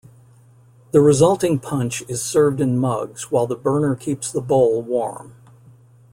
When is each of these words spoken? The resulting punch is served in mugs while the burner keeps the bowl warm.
The 0.93 0.99
resulting 0.99 1.59
punch 1.59 2.01
is 2.07 2.23
served 2.25 2.59
in 2.59 2.79
mugs 2.79 3.29
while 3.29 3.45
the 3.45 3.55
burner 3.55 3.95
keeps 3.95 4.31
the 4.31 4.41
bowl 4.41 4.81
warm. 4.81 5.35